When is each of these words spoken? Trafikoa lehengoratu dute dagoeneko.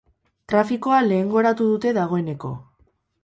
Trafikoa 0.51 1.01
lehengoratu 1.09 1.69
dute 1.73 1.93
dagoeneko. 1.99 2.53